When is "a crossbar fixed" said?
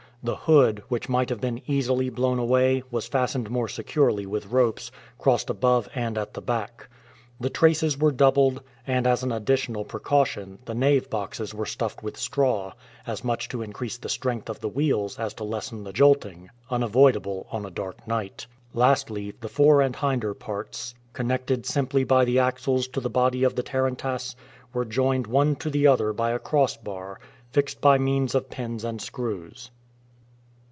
26.29-27.81